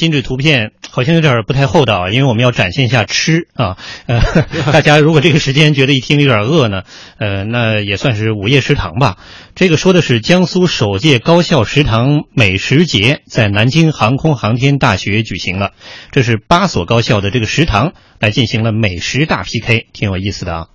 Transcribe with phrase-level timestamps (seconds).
[0.00, 3.76] 精致图片好像有点不太厚道啊，因为我们要展现一下吃啊。
[4.06, 4.18] 呃，
[4.72, 6.84] 大家如果这个时间觉得一听有点饿呢，
[7.18, 9.18] 呃，那也算是午夜食堂吧。
[9.54, 15.72] 这个说的是江苏首届高校食堂美食节在南京航空航天大学举行了，
[16.12, 20.66] 这是八所高校的这个食堂来进行了美食大 PK，挺有意思的啊。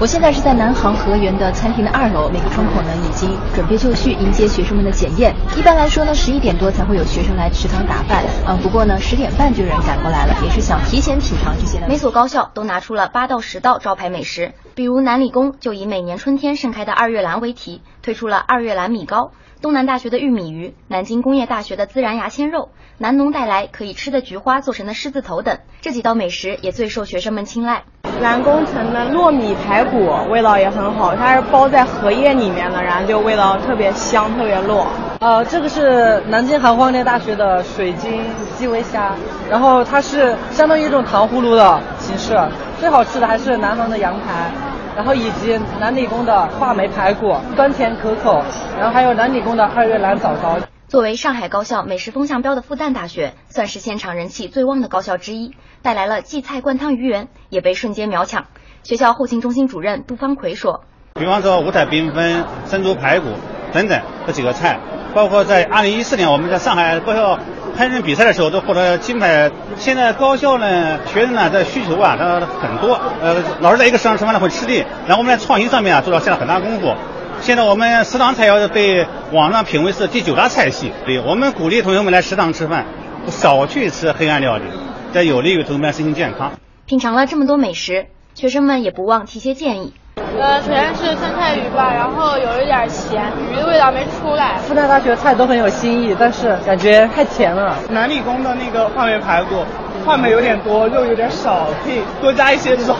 [0.00, 5.34] 我现在是在南航河源的餐厅的二楼，每个窗口呢已经准备就绪，迎接学生们的检验。
[5.56, 11.80] 一般来说呢，十一点多才会有学生来食堂打饭，嗯，不过呢，十点半就有人赶过来了，也是想提前品尝这些。
[11.88, 19.32] 每所高校都拿出了八到十道招牌美食，比如南理工就以每年春天盛开的二月兰为题，推出了二月兰米糕。
[19.60, 22.68] 东南大学的玉米鱼，南京工业大学的孜然牙签肉，
[22.98, 27.82] 南农带来可以吃的菊花做成的狮子头等，这几道美食也最受学生们青睐。
[28.20, 34.84] 南工城的糯米排骨味道也很好，它是包在荷叶里面的，然后就味道特别香，特别糯。
[35.20, 38.22] 呃，这个是南京航空航天大学的水晶
[38.56, 39.12] 基围虾，
[39.48, 42.38] 然后它是相当于一种糖葫芦的形式。
[42.80, 44.50] 最好吃的还是南航的羊排。
[44.96, 48.42] 然后以及南理工的话梅排骨，酸甜可口。
[48.76, 50.56] 然后还有南理工的二月兰枣糕。
[50.88, 58.46] 作为上海高校美食风向标的复旦大学，算是现场人气最旺的高校之一，带来了荠菜灌汤鱼圆，也被瞬间秒抢。
[58.84, 60.84] 学校后勤中心主任杜方奎说
[61.20, 63.26] ：“比方说五彩缤纷、生猪排骨
[63.70, 64.80] 等等这几个菜，
[65.14, 67.38] 包括在二零一四年我们在上海高校。”
[67.78, 69.52] 烹饪比赛的时候都获得金牌。
[69.76, 72.98] 现在高校呢，学生呢，这需求啊，它很多。
[73.20, 76.92] 呃，老师在一个食堂吃饭呢会吃力，然后我们在创新上面啊做了下了很大功夫。
[77.40, 80.92] 现在我们食堂菜肴被网上评为是第九大菜系。
[81.06, 82.84] 对我们鼓励同学们来食堂吃饭，
[83.28, 84.64] 少去吃黑暗料理，
[85.12, 86.52] 这有利于同学们身心健康。
[86.84, 89.94] 品尝了这么多美食，学生们也不忘提些建议。
[90.16, 94.58] 呃，首先是酸菜鱼吧，然后有一点咸，鱼的味道没出来。
[94.58, 97.76] 复旦大学菜都很有新意，但是感觉太甜了。
[97.90, 99.64] 南理工的那个话梅排骨，
[100.04, 102.96] 话梅有点多，肉有点少，可以多加一些这种。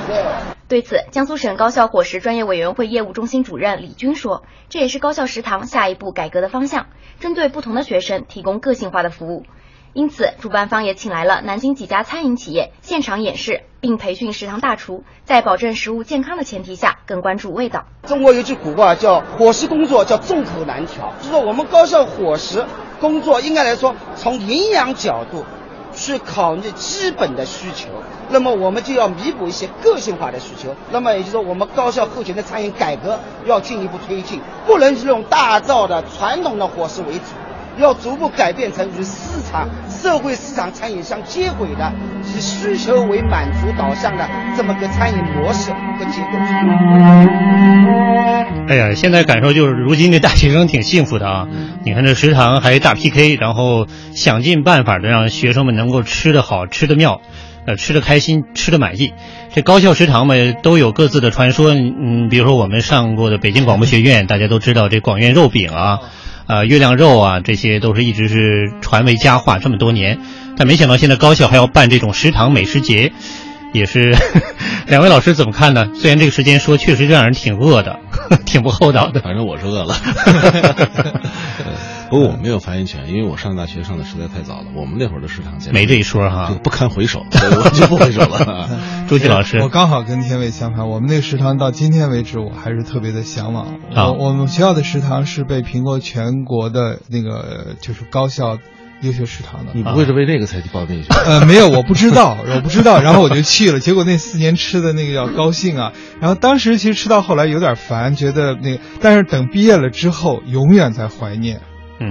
[0.69, 6.88] 对此，江苏省高校伙食专业委员会业务中心主任李军说：“这也是高校食堂下一步改革的方向，
[7.20, 9.44] 针对不同的学生提供个性化的服务。”
[9.94, 17.87] 因此，主办方也请来了南京几家餐饮企业现场演示，并培训食堂大厨，在保证食物健康的前提下，更关注味道。
[18.03, 22.66] 中国有句古话叫“伙食工作叫众口难调”，就是说我们高校伙食
[23.00, 25.47] 工作应该来说，从营养角度
[25.98, 27.88] 去考虑基本的需求，
[28.31, 30.75] 那么我们就要弥补一些个性化的需求。
[30.92, 37.25] 那么也就是说，我们高校后勤的餐饮改革要进一步推进，不能是用大灶的传统的伙食为主。
[37.78, 41.93] 要逐步改变成与市场、社会市场餐饮相接轨的，
[42.25, 46.39] 以需求为满足导向的这么个餐饮模式和结构。
[48.69, 51.47] 哎呀，现在感受就是，如今的大学生挺幸福的啊！
[51.84, 57.22] 你看这食堂还大 PK，然后想尽办法的让学生们能够吃得好、吃得妙，
[57.65, 59.15] 呃，吃得开心、吃得满意。
[59.55, 61.72] 这高校食堂嘛，都有各自的传说。
[61.75, 66.00] 嗯，比如说我们上过的北京广播学院，大家都知道这广院肉饼啊。
[66.48, 70.19] 啊，月亮肉啊，这些都是一直是传为佳话这么多年，
[70.56, 73.12] 但没想到现在高校还要办这种食堂美食节，
[73.75, 74.16] 也是
[74.88, 75.91] 两位老师怎么看呢？
[75.94, 78.00] 虽然这个时间说确实让人挺饿的，
[78.47, 79.20] 挺不厚道的。
[79.20, 79.94] 反正我是饿了。
[82.09, 84.69] 不过我没有发言权，因为我上大学上的实在太早了。
[84.75, 88.70] 我们那会儿的食堂没这一说哈，不堪回首，我就不回首了。
[89.08, 93.80] 朱旭老师，我刚好跟天伟相反，我们那个食堂到今天为止，我还是特别的向往。
[93.96, 98.58] 我我们学校的食堂是被评过全国的那个就是高校
[99.00, 99.72] 优秀食堂的。
[99.72, 101.14] 你不会是为这个才去报那个？
[101.24, 103.00] 呃， 没有，我不知道，我不知道。
[103.00, 105.94] 然后我就去了，结果那四年吃的那个叫高兴啊。
[106.20, 111.62] 然后当时其实吃到后来有点烦，觉得那个，但是等毕业了之后，永远在怀念。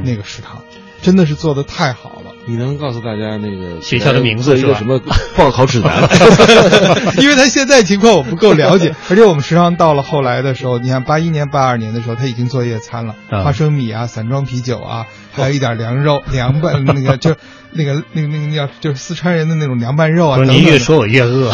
[0.04, 0.64] 那个食堂
[1.02, 2.32] 真的是做的太好了。
[2.48, 5.00] 你能告诉大家那个学校的名字是个什么
[5.36, 6.10] 报考指南？
[7.22, 17.36] 因为他现在情况我不够了解， 而且我们食堂到了后来的时候，你看八一年、八二年的时候，他已经做夜餐了，花生米啊、散装啤酒啊，还有一点凉肉、 凉拌那个就。
[17.74, 20.42] 那个、那个、那个叫就是四川人的那种凉拌肉啊！
[20.42, 21.52] 您越说我越饿，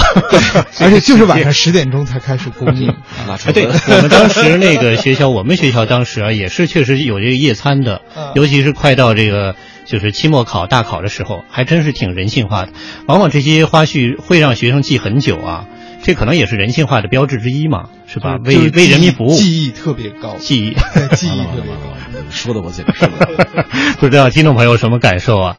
[0.79, 2.95] 而且就是晚上十点钟才开始供应。
[3.51, 7.99] 对，我们当时那个学校，我们学校当时啊也是确实有这个夜餐的，
[8.35, 12.73] 尤其是快到这个就是期末考、大考的时候，还真是挺人性化的。
[13.07, 15.65] 往往这些花絮会让学生记很久啊，
[16.03, 18.37] 这可能也是人性化的标志之一嘛，是吧？
[18.43, 20.73] 为为人民服务，记忆特别高，记忆
[21.15, 21.93] 记忆特别高，
[22.31, 23.07] 说的我简直是
[23.99, 25.51] 不知道听众朋友什么感受啊？